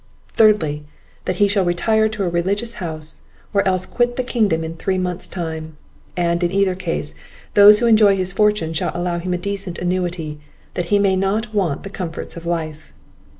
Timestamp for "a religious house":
2.23-3.21